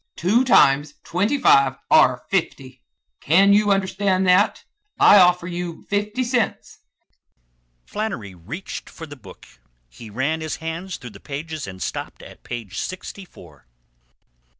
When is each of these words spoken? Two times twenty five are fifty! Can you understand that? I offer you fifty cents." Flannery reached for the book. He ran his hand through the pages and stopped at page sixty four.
Two 0.15 0.43
times 0.43 0.95
twenty 1.03 1.37
five 1.37 1.75
are 1.91 2.23
fifty! 2.27 2.81
Can 3.19 3.53
you 3.53 3.69
understand 3.69 4.25
that? 4.25 4.63
I 4.99 5.19
offer 5.19 5.45
you 5.45 5.85
fifty 5.89 6.23
cents." 6.23 6.79
Flannery 7.85 8.33
reached 8.33 8.89
for 8.89 9.05
the 9.05 9.15
book. 9.15 9.45
He 9.89 10.09
ran 10.09 10.41
his 10.41 10.55
hand 10.55 10.91
through 10.95 11.11
the 11.11 11.19
pages 11.19 11.67
and 11.67 11.83
stopped 11.83 12.23
at 12.23 12.41
page 12.41 12.79
sixty 12.79 13.25
four. 13.25 13.67